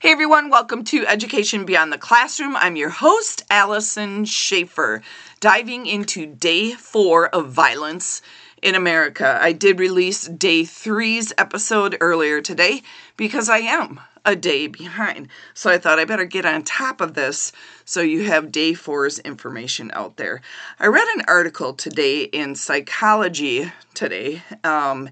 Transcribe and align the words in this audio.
Hey 0.00 0.12
everyone, 0.12 0.48
welcome 0.48 0.82
to 0.84 1.06
Education 1.06 1.66
Beyond 1.66 1.92
the 1.92 1.98
Classroom. 1.98 2.56
I'm 2.56 2.74
your 2.74 2.88
host, 2.88 3.44
Allison 3.50 4.24
Schaefer, 4.24 5.02
diving 5.40 5.84
into 5.84 6.24
day 6.24 6.72
four 6.72 7.28
of 7.28 7.50
violence 7.50 8.22
in 8.62 8.74
America. 8.74 9.38
I 9.42 9.52
did 9.52 9.78
release 9.78 10.26
day 10.26 10.64
three's 10.64 11.34
episode 11.36 11.98
earlier 12.00 12.40
today 12.40 12.82
because 13.18 13.50
I 13.50 13.58
am 13.58 14.00
a 14.24 14.34
day 14.34 14.68
behind. 14.68 15.28
So 15.52 15.68
I 15.68 15.76
thought 15.76 15.98
I 15.98 16.06
better 16.06 16.24
get 16.24 16.46
on 16.46 16.62
top 16.62 17.02
of 17.02 17.12
this 17.12 17.52
so 17.84 18.00
you 18.00 18.24
have 18.24 18.50
day 18.50 18.72
four's 18.72 19.18
information 19.18 19.90
out 19.92 20.16
there. 20.16 20.40
I 20.78 20.86
read 20.86 21.08
an 21.14 21.24
article 21.28 21.74
today 21.74 22.22
in 22.22 22.54
Psychology 22.54 23.70
Today. 23.92 24.40
Um, 24.64 25.10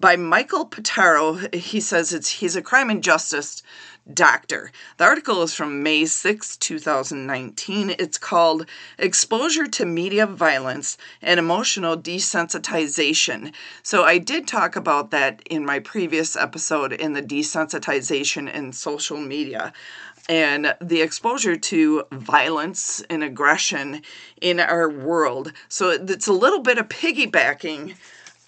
by 0.00 0.16
Michael 0.16 0.66
Pitaro. 0.66 1.52
He 1.54 1.80
says 1.80 2.12
it's 2.12 2.28
he's 2.28 2.56
a 2.56 2.62
crime 2.62 2.90
and 2.90 3.02
justice 3.02 3.62
doctor. 4.12 4.70
The 4.96 5.04
article 5.04 5.42
is 5.42 5.54
from 5.54 5.82
May 5.82 6.04
6, 6.04 6.56
2019. 6.56 7.94
It's 7.98 8.18
called 8.18 8.66
Exposure 8.98 9.66
to 9.66 9.86
Media 9.86 10.26
Violence 10.26 10.96
and 11.22 11.38
Emotional 11.38 11.96
Desensitization. 11.96 13.52
So 13.82 14.04
I 14.04 14.18
did 14.18 14.46
talk 14.46 14.76
about 14.76 15.10
that 15.10 15.42
in 15.48 15.64
my 15.64 15.78
previous 15.78 16.36
episode 16.36 16.92
in 16.92 17.12
the 17.12 17.22
desensitization 17.22 18.52
in 18.52 18.72
social 18.72 19.18
media 19.18 19.72
and 20.28 20.76
the 20.80 21.00
exposure 21.00 21.56
to 21.56 22.04
violence 22.12 23.02
and 23.08 23.24
aggression 23.24 24.02
in 24.40 24.60
our 24.60 24.88
world. 24.88 25.52
So 25.68 25.90
it's 25.90 26.26
a 26.26 26.32
little 26.32 26.60
bit 26.60 26.78
of 26.78 26.88
piggybacking 26.88 27.96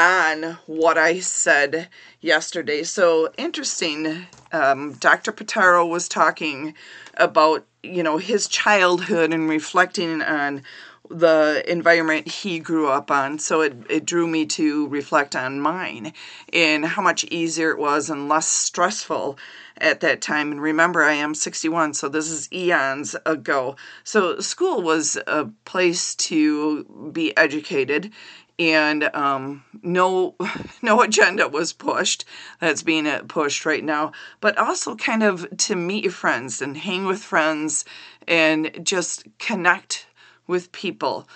on 0.01 0.57
what 0.65 0.97
I 0.97 1.21
said 1.21 1.89
yesterday. 2.21 2.83
So 2.85 3.31
interesting. 3.37 4.27
Um, 4.51 4.95
Dr. 4.95 5.31
Pitaro 5.31 5.87
was 5.89 6.09
talking 6.09 6.75
about, 7.19 7.67
you 7.83 8.03
know, 8.03 8.17
his 8.17 8.49
childhood 8.49 9.35
and 9.35 9.49
reflecting 9.49 10.23
on 10.23 10.63
the 11.11 11.63
environment 11.71 12.29
he 12.29 12.61
grew 12.61 12.89
up 12.89 13.11
on. 13.11 13.39
So 13.39 13.61
it, 13.61 13.75
it 13.91 14.07
drew 14.07 14.27
me 14.27 14.47
to 14.47 14.87
reflect 14.89 15.37
on 15.37 15.61
mine 15.61 16.15
and 16.53 16.87
how 16.87 17.03
much 17.03 17.25
easier 17.25 17.71
it 17.73 17.79
was 17.79 18.09
and 18.09 18.29
less 18.29 18.47
stressful 18.47 19.37
at 19.79 20.01
that 20.01 20.23
time. 20.23 20.53
And 20.53 20.63
remember, 20.63 21.03
I 21.03 21.15
am 21.15 21.35
61, 21.35 21.95
so 21.95 22.09
this 22.09 22.31
is 22.31 22.51
eons 22.53 23.17
ago. 23.27 23.77
So 24.05 24.39
school 24.41 24.83
was 24.83 25.19
a 25.27 25.47
place 25.65 26.15
to 26.17 27.11
be 27.13 27.37
educated 27.37 28.13
and 28.61 29.05
um, 29.15 29.65
no 29.83 30.37
no 30.83 31.01
agenda 31.01 31.49
was 31.49 31.73
pushed 31.73 32.27
that's 32.61 32.83
being 32.83 33.07
uh, 33.07 33.23
pushed 33.27 33.65
right 33.65 33.83
now. 33.83 34.13
But 34.41 34.59
also 34.59 34.95
kind 34.95 35.23
of 35.23 35.49
to 35.57 35.75
meet 35.75 36.05
your 36.05 36.13
friends 36.13 36.61
and 36.61 36.77
hang 36.77 37.07
with 37.07 37.23
friends 37.23 37.87
and 38.29 38.71
just 38.85 39.25
connect 39.39 40.07
with 40.47 40.73
people. 40.73 41.27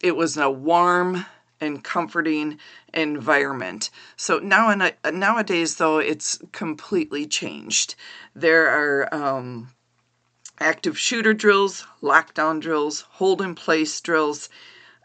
It 0.00 0.16
was 0.16 0.36
a 0.36 0.50
warm 0.50 1.24
and 1.60 1.84
comforting 1.84 2.58
environment. 2.92 3.90
So 4.16 4.40
now 4.40 4.70
in 4.70 4.82
a, 4.82 5.12
nowadays 5.12 5.76
though 5.76 5.98
it's 5.98 6.40
completely 6.50 7.26
changed. 7.26 7.94
There 8.34 8.68
are 8.68 9.14
um, 9.14 9.68
active 10.58 10.98
shooter 10.98 11.32
drills 11.32 11.86
lockdown 12.02 12.60
drills 12.60 13.02
hold 13.12 13.40
in 13.40 13.54
place 13.54 14.00
drills 14.00 14.48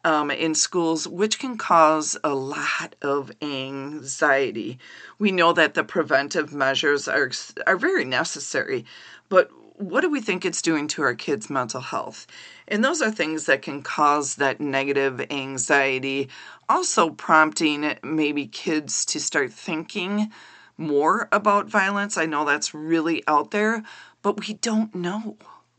um, 0.07 0.31
in 0.31 0.55
schools, 0.55 1.05
which 1.05 1.37
can 1.37 1.57
cause 1.57 2.15
a 2.23 2.33
lot 2.33 2.95
of 3.01 3.29
anxiety. 3.41 4.79
We 5.19 5.33
know 5.33 5.51
that 5.51 5.73
the 5.73 5.83
preventive 5.83 6.53
measures 6.53 7.09
are, 7.09 7.29
are 7.67 7.75
very 7.75 8.05
necessary, 8.05 8.85
but 9.27 9.49
what 9.75 9.99
do 9.99 10.09
we 10.09 10.21
think 10.21 10.45
it's 10.45 10.61
doing 10.61 10.87
to 10.87 11.01
our 11.01 11.13
kids' 11.13 11.49
mental 11.49 11.81
health? 11.81 12.25
And 12.69 12.85
those 12.85 13.01
are 13.01 13.11
things 13.11 13.47
that 13.47 13.61
can 13.61 13.81
cause 13.81 14.35
that 14.35 14.61
negative 14.61 15.19
anxiety, 15.29 16.29
also 16.69 17.09
prompting 17.09 17.97
maybe 18.01 18.47
kids 18.47 19.03
to 19.07 19.19
start 19.19 19.51
thinking 19.51 20.31
more 20.77 21.27
about 21.33 21.67
violence. 21.67 22.17
I 22.17 22.27
know 22.27 22.45
that's 22.45 22.73
really 22.73 23.25
out 23.27 23.51
there, 23.51 23.83
but 24.21 24.47
we 24.47 24.53
don't 24.53 24.95
know 24.95 25.35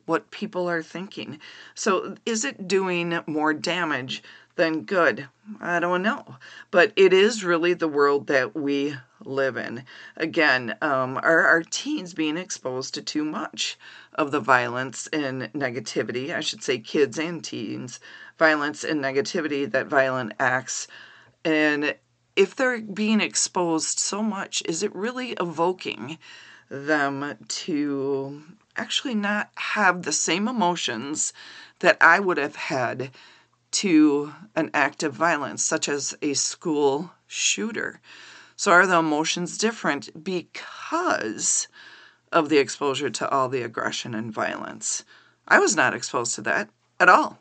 what 0.09 0.31
people 0.31 0.69
are 0.69 0.83
thinking. 0.83 1.39
So, 1.75 2.17
is 2.25 2.45
it 2.45 2.67
doing 2.67 3.21
more 3.27 3.53
damage 3.53 4.23
than 4.57 4.83
good? 4.83 5.29
I 5.61 5.79
don't 5.79 6.03
know. 6.03 6.37
But 6.71 6.93
it 6.97 7.13
is 7.13 7.45
really 7.45 7.75
the 7.75 7.89
world 7.89 8.27
that 8.27 8.57
we 8.57 8.97
live 9.25 9.57
in. 9.57 9.85
Again, 10.17 10.77
um, 10.81 11.19
are 11.19 11.45
our 11.45 11.63
teens 11.63 12.15
being 12.15 12.37
exposed 12.37 12.95
to 12.95 13.03
too 13.03 13.25
much 13.25 13.79
of 14.15 14.31
the 14.31 14.41
violence 14.41 15.09
and 15.13 15.53
negativity? 15.53 16.35
I 16.35 16.41
should 16.41 16.63
say, 16.63 16.79
kids 16.79 17.19
and 17.19 17.45
teens, 17.45 18.01
violence 18.39 18.85
and 18.85 19.03
negativity 19.03 19.71
that 19.71 19.87
violent 19.87 20.33
acts. 20.39 20.89
And 21.45 21.95
if 22.37 22.55
they're 22.55 22.81
being 22.81 23.21
exposed 23.21 23.99
so 23.99 24.23
much, 24.23 24.63
is 24.65 24.83
it 24.83 24.95
really 24.95 25.33
evoking 25.33 26.19
them 26.71 27.37
to 27.49 28.43
actually 28.79 29.15
not 29.15 29.51
have 29.57 30.03
the 30.03 30.13
same 30.13 30.49
emotions 30.49 31.33
that 31.81 31.97
I 32.01 32.21
would 32.21 32.39
have 32.39 32.57
had 32.57 33.11
to 33.71 34.33
an 34.57 34.71
act 34.73 35.03
of 35.03 35.13
violence, 35.13 35.65
such 35.65 35.89
as 35.89 36.17
a 36.23 36.35
school 36.35 37.13
shooter. 37.27 38.01
So, 38.57 38.73
are 38.73 38.87
the 38.87 38.99
emotions 38.99 39.59
different 39.59 40.25
because 40.25 41.69
of 42.33 42.49
the 42.49 42.59
exposure 42.59 43.11
to 43.11 43.29
all 43.29 43.49
the 43.49 43.63
aggression 43.63 44.15
and 44.15 44.33
violence? 44.33 45.05
I 45.47 45.59
was 45.59 45.77
not 45.77 45.95
exposed 45.95 46.35
to 46.37 46.43
that 46.43 46.71
at 47.01 47.09
all. 47.09 47.39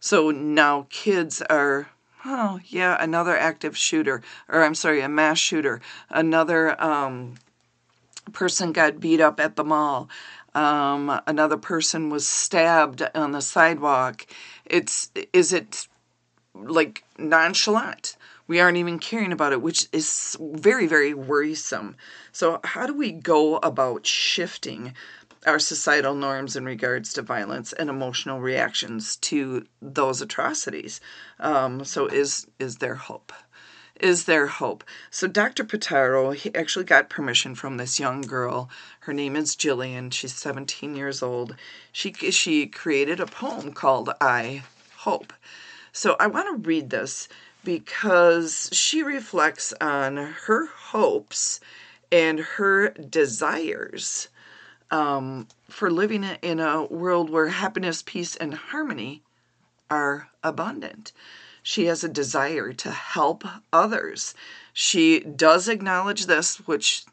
So 0.00 0.30
now 0.30 0.86
kids 0.90 1.42
are, 1.42 1.88
oh, 2.24 2.60
yeah, 2.66 2.96
another 3.02 3.36
active 3.36 3.76
shooter, 3.76 4.22
or 4.48 4.62
I'm 4.62 4.74
sorry, 4.74 5.00
a 5.00 5.08
mass 5.08 5.38
shooter, 5.38 5.80
another 6.08 6.80
um, 6.82 7.34
person 8.32 8.72
got 8.72 9.00
beat 9.00 9.20
up 9.20 9.40
at 9.40 9.56
the 9.56 9.64
mall, 9.64 10.08
um, 10.58 11.20
another 11.28 11.56
person 11.56 12.10
was 12.10 12.26
stabbed 12.26 13.02
on 13.14 13.30
the 13.30 13.40
sidewalk. 13.40 14.26
It's 14.64 15.10
is 15.32 15.52
it 15.52 15.86
like 16.52 17.04
nonchalant? 17.16 18.16
We 18.48 18.58
aren't 18.58 18.78
even 18.78 18.98
caring 18.98 19.30
about 19.30 19.52
it, 19.52 19.62
which 19.62 19.86
is 19.92 20.36
very 20.40 20.88
very 20.88 21.14
worrisome. 21.14 21.96
So 22.32 22.58
how 22.64 22.86
do 22.86 22.94
we 22.94 23.12
go 23.12 23.58
about 23.58 24.04
shifting 24.04 24.94
our 25.46 25.60
societal 25.60 26.16
norms 26.16 26.56
in 26.56 26.64
regards 26.64 27.12
to 27.12 27.22
violence 27.22 27.72
and 27.72 27.88
emotional 27.88 28.40
reactions 28.40 29.14
to 29.16 29.64
those 29.80 30.20
atrocities? 30.20 31.00
Um, 31.38 31.84
so 31.84 32.06
is 32.08 32.48
is 32.58 32.78
there 32.78 32.96
hope? 32.96 33.32
Is 34.00 34.24
there 34.24 34.46
hope? 34.46 34.84
So 35.10 35.26
Dr. 35.26 35.64
Pitaro, 35.64 36.34
he 36.34 36.54
actually 36.54 36.84
got 36.84 37.10
permission 37.10 37.54
from 37.54 37.76
this 37.76 38.00
young 38.00 38.22
girl. 38.22 38.70
Her 39.00 39.12
name 39.12 39.36
is 39.36 39.56
Jillian. 39.56 40.12
She's 40.12 40.34
17 40.34 40.94
years 40.94 41.22
old. 41.22 41.56
She 41.92 42.12
she 42.12 42.66
created 42.66 43.20
a 43.20 43.26
poem 43.26 43.72
called 43.72 44.10
I 44.20 44.62
Hope. 44.98 45.32
So 45.92 46.16
I 46.20 46.26
want 46.26 46.46
to 46.48 46.68
read 46.68 46.90
this 46.90 47.28
because 47.64 48.70
she 48.72 49.02
reflects 49.02 49.72
on 49.80 50.16
her 50.16 50.66
hopes 50.66 51.60
and 52.10 52.40
her 52.40 52.90
desires 52.90 54.28
um, 54.90 55.48
for 55.68 55.90
living 55.90 56.24
in 56.42 56.60
a 56.60 56.84
world 56.84 57.30
where 57.30 57.48
happiness, 57.48 58.02
peace, 58.02 58.36
and 58.36 58.54
harmony 58.54 59.22
are 59.90 60.28
abundant. 60.42 61.12
She 61.68 61.84
has 61.84 62.02
a 62.02 62.08
desire 62.08 62.72
to 62.72 62.90
help 62.90 63.44
others. 63.74 64.34
She 64.72 65.20
does 65.20 65.68
acknowledge 65.68 66.24
this, 66.24 66.66
which 66.66 67.04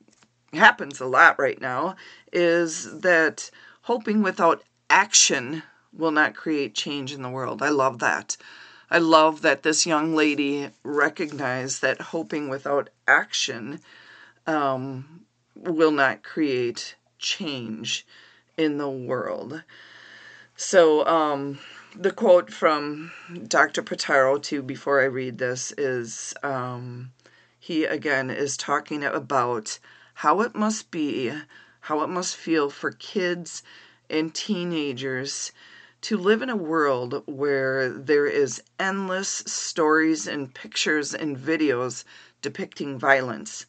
happens 0.53 1.01
a 1.01 1.05
lot 1.05 1.38
right 1.38 1.59
now, 1.59 1.97
is 2.31 3.01
that 3.01 3.52
hoping 3.81 4.22
without 4.22 4.63
action 4.90 5.61
will 5.91 6.11
not 6.11 6.37
create 6.37 6.73
change 6.73 7.11
in 7.11 7.22
the 7.22 7.29
world. 7.29 7.61
I 7.61 7.67
love 7.67 7.99
that. 7.99 8.37
I 8.90 8.99
love 8.99 9.41
that 9.41 9.63
this 9.63 9.85
young 9.85 10.16
lady 10.16 10.69
recognized 10.84 11.81
that 11.81 11.99
hoping 11.99 12.47
without 12.47 12.90
action 13.09 13.81
um, 14.47 15.25
will 15.53 15.91
not 15.91 16.23
create 16.23 16.96
change 17.19 18.08
in 18.55 18.78
the 18.78 18.90
world. 18.90 19.63
So, 20.55 21.05
um, 21.05 21.59
the 21.97 22.12
quote 22.12 22.52
from 22.52 23.12
Dr. 23.47 23.82
Pitaro, 23.82 24.42
too, 24.42 24.62
before 24.62 25.02
I 25.02 25.06
read 25.06 25.38
this, 25.38 25.72
is 25.78 26.34
um, 26.44 27.14
he 27.58 27.86
again 27.86 28.30
is 28.30 28.58
talking 28.58 29.03
about 29.03 29.80
how 30.16 30.42
it 30.42 30.56
must 30.56 30.92
be, 30.92 31.32
how 31.82 32.02
it 32.02 32.08
must 32.08 32.36
feel 32.36 32.70
for 32.70 32.92
kids 32.92 33.64
and 34.09 34.34
teenagers 34.34 35.52
to 36.02 36.18
live 36.18 36.42
in 36.42 36.50
a 36.50 36.56
world 36.56 37.24
where 37.26 37.90
there 37.90 38.28
is 38.28 38.62
endless 38.78 39.30
stories 39.30 40.28
and 40.28 40.53
pictures 40.53 41.14
and 41.14 41.38
videos 41.38 42.03
depicting 42.42 43.00
violence, 43.00 43.66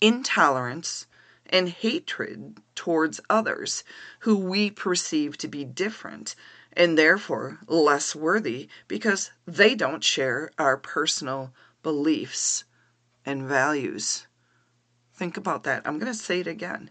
intolerance, 0.00 1.06
and 1.50 1.68
hatred 1.68 2.58
towards 2.74 3.20
others 3.28 3.82
who 4.20 4.36
we 4.36 4.70
perceive 4.70 5.36
to 5.38 5.48
be 5.48 5.64
different 5.64 6.34
and 6.72 6.96
therefore 6.96 7.58
less 7.66 8.14
worthy 8.14 8.68
because 8.86 9.30
they 9.46 9.74
don't 9.74 10.04
share 10.04 10.50
our 10.58 10.76
personal 10.76 11.52
beliefs 11.82 12.64
and 13.24 13.42
values. 13.42 14.26
Think 15.14 15.36
about 15.36 15.64
that. 15.64 15.82
I'm 15.84 15.98
going 15.98 16.12
to 16.12 16.18
say 16.18 16.40
it 16.40 16.46
again. 16.46 16.90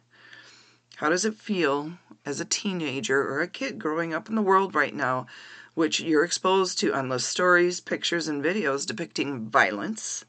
How 0.98 1.10
does 1.10 1.26
it 1.26 1.36
feel 1.36 1.94
as 2.26 2.40
a 2.40 2.46
teenager 2.46 3.22
or 3.22 3.40
a 3.42 3.48
kid 3.48 3.80
growing 3.80 4.14
up 4.14 4.28
in 4.28 4.36
the 4.36 4.42
world 4.42 4.76
right 4.76 4.94
now, 4.94 5.28
which 5.76 6.00
you're 6.00 6.24
exposed 6.24 6.80
to 6.80 6.94
endless 6.94 7.26
stories, 7.26 7.80
pictures, 7.80 8.28
and 8.28 8.44
videos 8.44 8.86
depicting 8.86 9.48
violence, 9.48 10.26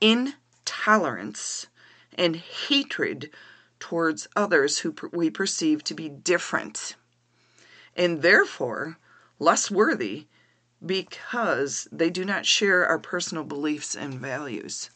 intolerance, 0.00 1.68
and 2.18 2.36
hatred 2.36 3.30
towards 3.78 4.28
others 4.36 4.80
who 4.80 4.94
we 5.12 5.30
perceive 5.30 5.82
to 5.84 5.94
be 5.94 6.08
different, 6.08 6.96
and 8.00 8.22
therefore 8.22 8.96
less 9.38 9.70
worthy 9.70 10.26
because 10.84 11.86
they 11.92 12.08
do 12.08 12.24
not 12.24 12.46
share 12.46 12.86
our 12.86 12.98
personal 12.98 13.44
beliefs 13.44 13.94
and 13.94 14.14
values. 14.14 14.88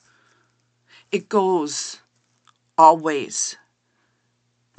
It 1.13 1.29
goes 1.29 2.01
all 2.79 2.97
ways, 2.97 3.59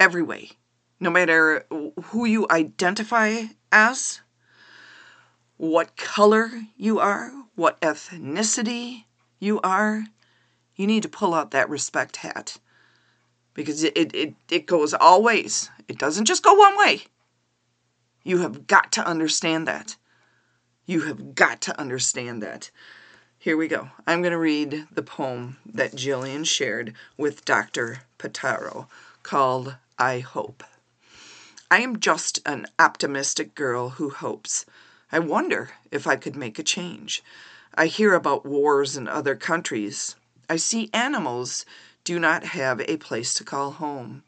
every 0.00 0.24
way, 0.24 0.50
no 0.98 1.08
matter 1.08 1.64
who 1.70 2.24
you 2.24 2.48
identify 2.50 3.44
as, 3.70 4.20
what 5.56 5.96
color 5.96 6.50
you 6.76 6.98
are, 6.98 7.30
what 7.54 7.80
ethnicity 7.80 9.04
you 9.38 9.60
are, 9.60 10.04
you 10.74 10.88
need 10.88 11.04
to 11.04 11.08
pull 11.08 11.32
out 11.32 11.52
that 11.52 11.70
respect 11.70 12.16
hat 12.16 12.58
because 13.54 13.84
it, 13.84 13.96
it, 13.96 14.34
it, 14.50 14.66
goes 14.66 14.92
all 14.94 15.22
ways. 15.22 15.70
It 15.86 15.98
doesn't 15.98 16.24
just 16.24 16.42
go 16.42 16.54
one 16.54 16.76
way. 16.76 17.02
You 18.26 18.38
have 18.38 18.66
got 18.66 18.90
to 18.90 19.06
understand 19.06 19.68
that. 19.68 19.94
You 20.84 21.02
have 21.02 21.36
got 21.36 21.60
to 21.60 21.80
understand 21.80 22.42
that. 22.42 22.72
Here 23.38 23.56
we 23.56 23.68
go. 23.68 23.90
I'm 24.04 24.20
going 24.20 24.32
to 24.32 24.36
read 24.36 24.88
the 24.90 25.04
poem 25.04 25.58
that 25.64 25.94
Jillian 25.94 26.44
shared 26.44 26.92
with 27.16 27.44
Dr. 27.44 28.00
Pitaro 28.18 28.88
called 29.22 29.76
I 29.96 30.18
Hope. 30.18 30.64
I 31.70 31.82
am 31.82 32.00
just 32.00 32.40
an 32.44 32.66
optimistic 32.80 33.54
girl 33.54 33.90
who 33.90 34.10
hopes. 34.10 34.66
I 35.12 35.20
wonder 35.20 35.70
if 35.92 36.08
I 36.08 36.16
could 36.16 36.34
make 36.34 36.58
a 36.58 36.64
change. 36.64 37.22
I 37.76 37.86
hear 37.86 38.12
about 38.12 38.44
wars 38.44 38.96
in 38.96 39.06
other 39.06 39.36
countries. 39.36 40.16
I 40.50 40.56
see 40.56 40.90
animals 40.92 41.64
do 42.02 42.18
not 42.18 42.42
have 42.42 42.80
a 42.80 42.96
place 42.96 43.34
to 43.34 43.44
call 43.44 43.70
home. 43.70 44.24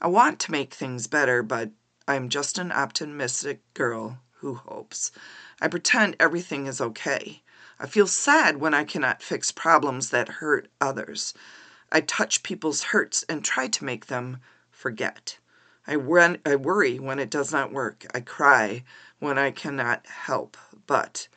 I 0.00 0.08
want 0.08 0.40
to 0.40 0.50
make 0.50 0.74
things 0.74 1.06
better, 1.06 1.44
but 1.44 1.70
I'm 2.08 2.30
just 2.30 2.56
an 2.56 2.72
optimistic 2.72 3.60
girl 3.74 4.20
who 4.36 4.54
hopes. 4.54 5.12
I 5.60 5.68
pretend 5.68 6.16
everything 6.18 6.66
is 6.66 6.80
okay. 6.80 7.42
I 7.78 7.86
feel 7.86 8.06
sad 8.06 8.56
when 8.56 8.72
I 8.72 8.84
cannot 8.84 9.22
fix 9.22 9.52
problems 9.52 10.08
that 10.08 10.40
hurt 10.40 10.70
others. 10.80 11.34
I 11.92 12.00
touch 12.00 12.42
people's 12.42 12.82
hurts 12.84 13.26
and 13.28 13.44
try 13.44 13.68
to 13.68 13.84
make 13.84 14.06
them 14.06 14.38
forget. 14.70 15.36
I, 15.86 15.96
I 16.46 16.56
worry 16.56 16.98
when 16.98 17.18
it 17.18 17.28
does 17.28 17.52
not 17.52 17.74
work. 17.74 18.06
I 18.14 18.20
cry 18.20 18.84
when 19.18 19.36
I 19.36 19.50
cannot 19.50 20.06
help. 20.06 20.56
But 20.86 21.28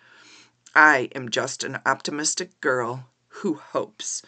I 0.73 1.09
am 1.13 1.27
just 1.27 1.65
an 1.65 1.79
optimistic 1.85 2.61
girl 2.61 3.09
who 3.27 3.55
hopes. 3.55 4.21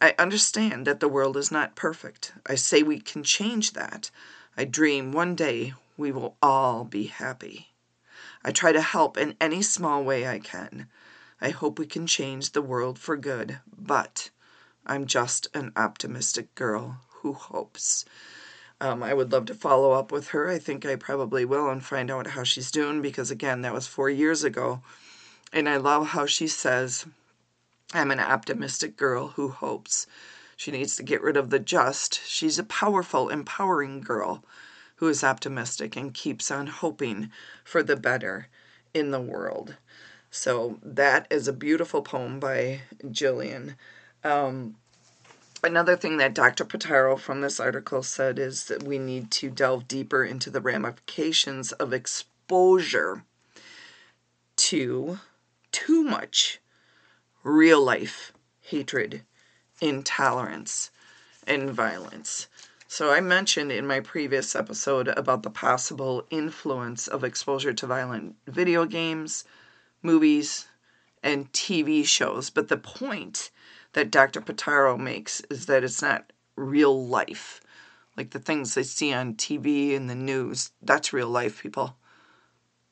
I 0.00 0.14
understand 0.16 0.86
that 0.86 1.00
the 1.00 1.08
world 1.08 1.36
is 1.36 1.50
not 1.50 1.74
perfect. 1.74 2.34
I 2.46 2.54
say 2.54 2.84
we 2.84 3.00
can 3.00 3.24
change 3.24 3.72
that. 3.72 4.12
I 4.56 4.64
dream 4.64 5.12
one 5.12 5.34
day 5.34 5.74
we 5.96 6.12
will 6.12 6.36
all 6.42 6.84
be 6.84 7.04
happy. 7.04 7.68
I 8.44 8.52
try 8.52 8.72
to 8.72 8.82
help 8.82 9.16
in 9.16 9.36
any 9.40 9.62
small 9.62 10.04
way 10.04 10.26
I 10.26 10.38
can. 10.38 10.88
I 11.40 11.50
hope 11.50 11.78
we 11.78 11.86
can 11.86 12.06
change 12.06 12.52
the 12.52 12.62
world 12.62 12.98
for 12.98 13.16
good, 13.16 13.60
but 13.76 14.30
I'm 14.86 15.06
just 15.06 15.48
an 15.54 15.72
optimistic 15.76 16.54
girl 16.54 17.00
who 17.20 17.32
hopes. 17.32 18.04
Um, 18.80 19.02
I 19.02 19.14
would 19.14 19.32
love 19.32 19.46
to 19.46 19.54
follow 19.54 19.92
up 19.92 20.10
with 20.10 20.28
her. 20.28 20.48
I 20.48 20.58
think 20.58 20.84
I 20.84 20.96
probably 20.96 21.44
will 21.44 21.70
and 21.70 21.84
find 21.84 22.10
out 22.10 22.28
how 22.28 22.42
she's 22.42 22.70
doing 22.70 23.00
because, 23.00 23.30
again, 23.30 23.62
that 23.62 23.72
was 23.72 23.86
four 23.86 24.10
years 24.10 24.44
ago. 24.44 24.82
And 25.52 25.68
I 25.68 25.76
love 25.76 26.08
how 26.08 26.26
she 26.26 26.48
says, 26.48 27.06
I'm 27.94 28.10
an 28.10 28.20
optimistic 28.20 28.96
girl 28.96 29.28
who 29.28 29.48
hopes. 29.48 30.06
She 30.62 30.70
needs 30.70 30.94
to 30.94 31.02
get 31.02 31.22
rid 31.22 31.36
of 31.36 31.50
the 31.50 31.58
just. 31.58 32.24
She's 32.24 32.56
a 32.56 32.62
powerful, 32.62 33.30
empowering 33.30 34.00
girl 34.00 34.44
who 34.94 35.08
is 35.08 35.24
optimistic 35.24 35.96
and 35.96 36.14
keeps 36.14 36.52
on 36.52 36.68
hoping 36.68 37.32
for 37.64 37.82
the 37.82 37.96
better 37.96 38.46
in 38.94 39.10
the 39.10 39.20
world. 39.20 39.74
So 40.30 40.78
that 40.84 41.26
is 41.30 41.48
a 41.48 41.52
beautiful 41.52 42.00
poem 42.00 42.38
by 42.38 42.82
Jillian. 43.02 43.74
Um, 44.22 44.76
another 45.64 45.96
thing 45.96 46.18
that 46.18 46.32
Dr. 46.32 46.64
Pitaro 46.64 47.18
from 47.18 47.40
this 47.40 47.58
article 47.58 48.04
said 48.04 48.38
is 48.38 48.66
that 48.66 48.84
we 48.84 49.00
need 49.00 49.32
to 49.32 49.50
delve 49.50 49.88
deeper 49.88 50.22
into 50.22 50.48
the 50.48 50.60
ramifications 50.60 51.72
of 51.72 51.92
exposure 51.92 53.24
to 54.54 55.18
too 55.72 56.04
much 56.04 56.60
real 57.42 57.82
life 57.82 58.32
hatred, 58.60 59.24
intolerance, 59.82 60.90
and 61.44 61.68
violence. 61.70 62.46
So, 62.86 63.10
I 63.10 63.20
mentioned 63.20 63.72
in 63.72 63.86
my 63.86 63.98
previous 64.00 64.54
episode 64.54 65.08
about 65.08 65.42
the 65.42 65.50
possible 65.50 66.24
influence 66.30 67.08
of 67.08 67.24
exposure 67.24 67.72
to 67.72 67.86
violent 67.86 68.36
video 68.46 68.84
games, 68.86 69.44
movies 70.00 70.68
and 71.22 71.50
TV 71.52 72.06
shows. 72.06 72.48
But 72.48 72.68
the 72.68 72.76
point 72.76 73.50
that 73.94 74.10
Dr. 74.10 74.40
Pitaro 74.40 74.96
makes 74.98 75.40
is 75.50 75.66
that 75.66 75.82
it's 75.82 76.00
not 76.00 76.32
real 76.54 77.06
life. 77.06 77.60
Like 78.16 78.30
the 78.30 78.38
things 78.38 78.74
they 78.74 78.84
see 78.84 79.12
on 79.12 79.34
TV 79.34 79.96
and 79.96 80.08
the 80.08 80.14
news, 80.14 80.70
that's 80.80 81.12
real 81.12 81.28
life, 81.28 81.62
people. 81.62 81.96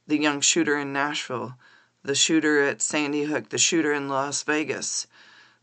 The 0.09 0.19
young 0.19 0.41
shooter 0.41 0.77
in 0.77 0.93
Nashville, 0.93 1.55
the 2.03 2.15
shooter 2.17 2.61
at 2.65 2.83
Sandy 2.83 3.25
Hook, 3.25 3.51
the 3.51 3.59
shooter 3.59 3.93
in 3.93 4.09
Las 4.09 4.43
Vegas, 4.43 5.07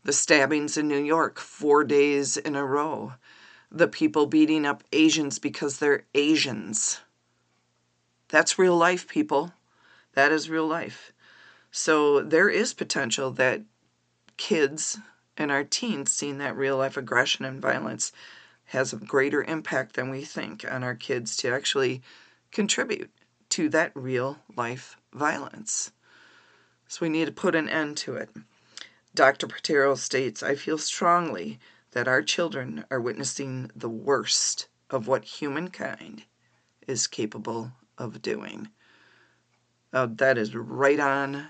the 0.04 0.12
stabbings 0.12 0.76
in 0.76 0.88
New 0.88 1.02
York 1.02 1.38
four 1.38 1.84
days 1.84 2.36
in 2.36 2.54
a 2.54 2.64
row, 2.64 3.14
the 3.70 3.88
people 3.88 4.26
beating 4.26 4.64
up 4.64 4.84
Asians 4.92 5.38
because 5.38 5.78
they're 5.78 6.04
Asians. 6.14 7.00
That's 8.28 8.58
real 8.58 8.76
life, 8.76 9.08
people. 9.08 9.52
That 10.14 10.32
is 10.32 10.50
real 10.50 10.66
life. 10.66 11.12
So 11.70 12.20
there 12.20 12.48
is 12.48 12.74
potential 12.74 13.30
that 13.32 13.62
kids 14.36 14.98
and 15.36 15.50
our 15.50 15.64
teens 15.64 16.12
seeing 16.12 16.38
that 16.38 16.56
real 16.56 16.76
life 16.76 16.96
aggression 16.96 17.44
and 17.44 17.60
violence 17.60 18.12
has 18.66 18.92
a 18.92 18.96
greater 18.96 19.42
impact 19.44 19.94
than 19.94 20.10
we 20.10 20.24
think 20.24 20.64
on 20.70 20.82
our 20.82 20.94
kids 20.94 21.36
to 21.38 21.48
actually 21.48 22.02
contribute 22.50 23.10
to 23.50 23.68
that 23.70 23.92
real 23.94 24.38
life 24.56 24.96
violence. 25.12 25.90
So 26.86 26.98
we 27.02 27.08
need 27.08 27.26
to 27.26 27.32
put 27.32 27.54
an 27.54 27.68
end 27.68 27.96
to 27.98 28.16
it. 28.16 28.30
Dr. 29.18 29.48
Pitaro 29.48 29.98
states 29.98 30.44
I 30.44 30.54
feel 30.54 30.78
strongly 30.78 31.58
that 31.90 32.06
our 32.06 32.22
children 32.22 32.84
are 32.88 33.00
witnessing 33.00 33.68
the 33.74 33.88
worst 33.88 34.68
of 34.90 35.08
what 35.08 35.24
humankind 35.24 36.22
is 36.86 37.08
capable 37.08 37.72
of 37.98 38.22
doing. 38.22 38.68
Now, 39.92 40.06
that 40.06 40.38
is 40.38 40.54
right 40.54 41.00
on 41.00 41.48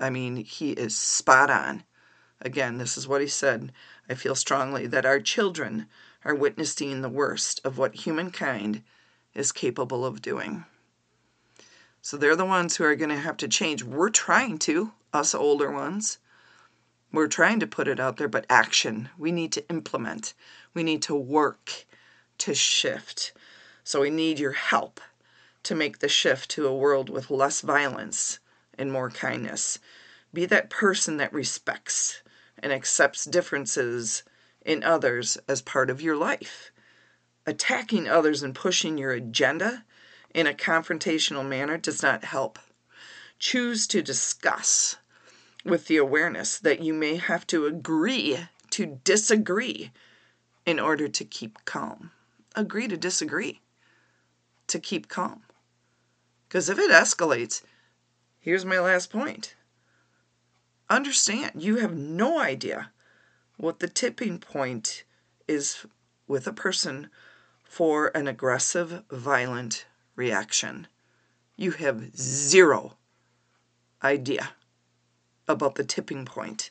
I 0.00 0.08
mean, 0.08 0.36
he 0.36 0.70
is 0.70 0.98
spot 0.98 1.50
on. 1.50 1.84
Again, 2.40 2.78
this 2.78 2.96
is 2.96 3.06
what 3.06 3.20
he 3.20 3.26
said. 3.26 3.70
I 4.08 4.14
feel 4.14 4.34
strongly 4.34 4.86
that 4.86 5.04
our 5.04 5.20
children 5.20 5.88
are 6.24 6.34
witnessing 6.34 7.02
the 7.02 7.10
worst 7.10 7.60
of 7.66 7.76
what 7.76 8.06
humankind 8.06 8.82
is 9.34 9.52
capable 9.52 10.06
of 10.06 10.22
doing. 10.22 10.64
So 12.00 12.16
they're 12.16 12.34
the 12.34 12.46
ones 12.46 12.76
who 12.76 12.84
are 12.84 12.96
going 12.96 13.10
to 13.10 13.16
have 13.16 13.36
to 13.36 13.48
change. 13.48 13.84
We're 13.84 14.08
trying 14.08 14.56
to, 14.60 14.92
us 15.12 15.34
older 15.34 15.70
ones. 15.70 16.16
We're 17.12 17.28
trying 17.28 17.60
to 17.60 17.66
put 17.66 17.88
it 17.88 17.98
out 17.98 18.18
there, 18.18 18.28
but 18.28 18.46
action. 18.48 19.08
We 19.18 19.32
need 19.32 19.52
to 19.52 19.68
implement. 19.68 20.32
We 20.74 20.82
need 20.82 21.02
to 21.02 21.14
work 21.14 21.86
to 22.38 22.54
shift. 22.54 23.32
So 23.82 24.02
we 24.02 24.10
need 24.10 24.38
your 24.38 24.52
help 24.52 25.00
to 25.64 25.74
make 25.74 25.98
the 25.98 26.08
shift 26.08 26.50
to 26.50 26.68
a 26.68 26.76
world 26.76 27.10
with 27.10 27.30
less 27.30 27.60
violence 27.62 28.38
and 28.78 28.92
more 28.92 29.10
kindness. 29.10 29.78
Be 30.32 30.46
that 30.46 30.70
person 30.70 31.16
that 31.16 31.32
respects 31.32 32.22
and 32.58 32.72
accepts 32.72 33.24
differences 33.24 34.22
in 34.64 34.84
others 34.84 35.36
as 35.48 35.62
part 35.62 35.90
of 35.90 36.00
your 36.00 36.16
life. 36.16 36.70
Attacking 37.46 38.08
others 38.08 38.42
and 38.42 38.54
pushing 38.54 38.96
your 38.96 39.10
agenda 39.10 39.84
in 40.32 40.46
a 40.46 40.52
confrontational 40.52 41.46
manner 41.46 41.76
does 41.76 42.02
not 42.02 42.22
help. 42.24 42.58
Choose 43.38 43.86
to 43.88 44.02
discuss 44.02 44.96
Mm. 45.64 45.70
with 45.70 45.86
the 45.86 45.98
awareness 45.98 46.58
that 46.58 46.80
you 46.80 46.94
may 46.94 47.16
have 47.16 47.46
to 47.48 47.66
agree 47.66 48.38
to 48.70 49.00
disagree 49.04 49.92
in 50.64 50.80
order 50.80 51.08
to 51.08 51.24
keep 51.24 51.64
calm. 51.64 52.12
Agree 52.54 52.88
to 52.88 52.96
disagree 52.96 53.60
to 54.68 54.78
keep 54.78 55.08
calm. 55.08 55.42
Because 56.48 56.68
if 56.68 56.78
it 56.78 56.90
escalates, 56.90 57.62
here's 58.38 58.64
my 58.64 58.78
last 58.78 59.10
point. 59.10 59.54
Understand, 60.88 61.62
you 61.62 61.76
have 61.76 61.96
no 61.96 62.40
idea 62.40 62.90
what 63.56 63.80
the 63.80 63.88
tipping 63.88 64.38
point 64.38 65.04
is 65.46 65.84
with 66.26 66.46
a 66.46 66.52
person 66.52 67.10
for 67.64 68.08
an 68.16 68.26
aggressive, 68.26 69.04
violent 69.10 69.86
reaction. 70.16 70.88
You 71.56 71.72
have 71.72 72.16
zero 72.16 72.96
idea 74.02 74.50
about 75.52 75.74
the 75.74 75.84
tipping 75.84 76.24
point. 76.24 76.70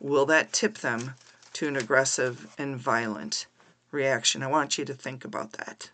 Will 0.00 0.26
that 0.26 0.52
tip 0.52 0.78
them 0.78 1.14
to 1.54 1.68
an 1.68 1.76
aggressive 1.76 2.52
and 2.58 2.76
violent 2.76 3.46
reaction? 3.90 4.42
I 4.42 4.46
want 4.46 4.78
you 4.78 4.84
to 4.84 4.94
think 4.94 5.24
about 5.24 5.52
that. 5.52 5.90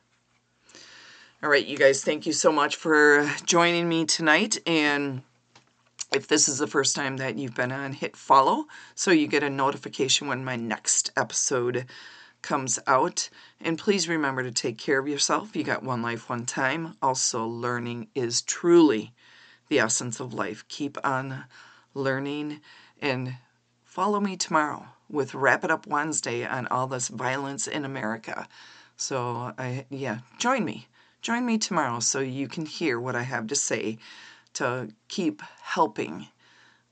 All 1.43 1.51
right, 1.51 1.67
you 1.67 1.77
guys, 1.77 2.03
thank 2.03 2.27
you 2.27 2.33
so 2.33 2.51
much 2.51 2.77
for 2.77 3.31
joining 3.45 3.89
me 3.89 4.05
tonight. 4.05 4.59
And 4.67 5.23
if 6.13 6.29
this 6.29 6.49
is 6.49 6.59
the 6.59 6.67
first 6.67 6.97
time 6.97 7.19
that 7.19 7.37
you've 7.37 7.55
been 7.55 7.73
on, 7.73 7.93
hit 7.93 8.17
follow 8.17 8.67
so 8.95 9.11
you 9.11 9.27
get 9.27 9.43
a 9.43 9.51
notification 9.51 10.29
when 10.29 10.45
my 10.45 10.57
next 10.57 11.11
episode 11.17 11.87
comes 12.43 12.79
out. 12.87 13.29
And 13.61 13.79
please 13.79 14.09
remember 14.09 14.43
to 14.43 14.53
take 14.53 14.79
care 14.79 14.99
of 14.99 15.09
yourself. 15.09 15.55
You 15.57 15.65
got 15.65 15.83
one 15.83 16.01
life, 16.01 16.31
one 16.31 16.47
time. 16.47 16.97
Also, 17.03 17.47
learning 17.47 18.09
is 18.15 18.41
truly 18.41 19.13
the 19.69 19.81
essence 19.81 20.21
of 20.21 20.33
life. 20.33 20.65
Keep 20.69 20.97
on 21.05 21.45
learning 21.97 22.61
and 23.01 23.37
follow 23.85 24.21
me 24.21 24.37
tomorrow 24.37 24.87
with 25.09 25.35
Wrap 25.35 25.65
It 25.65 25.71
Up 25.71 25.87
Wednesday 25.87 26.45
on 26.47 26.67
all 26.69 26.87
this 26.87 27.09
violence 27.09 27.67
in 27.67 27.85
America. 27.85 28.47
So, 28.97 29.53
I 29.59 29.87
yeah, 29.91 30.19
join 30.39 30.65
me. 30.65 30.89
Join 31.23 31.45
me 31.45 31.59
tomorrow 31.59 32.01
so 32.01 32.21
you 32.21 32.49
can 32.49 32.67
hear 32.67 33.01
what 33.01 33.17
I 33.17 33.23
have 33.23 33.47
to 33.49 33.55
say 33.55 33.99
to 34.55 34.89
keep 35.09 35.43
helping 35.63 36.29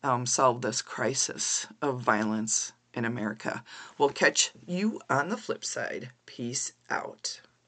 um, 0.02 0.26
solve 0.26 0.62
this 0.62 0.82
crisis 0.82 1.66
of 1.80 2.00
violence 2.00 2.72
in 2.92 3.04
America. 3.04 3.62
We'll 3.98 4.10
catch 4.10 4.52
you 4.66 5.00
on 5.08 5.28
the 5.28 5.36
flip 5.36 5.64
side. 5.64 6.10
Peace 6.26 6.72
out. 6.90 7.40